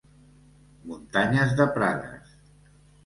Muntanyes 0.91 1.53
de 1.61 1.67
Prades. 1.77 2.37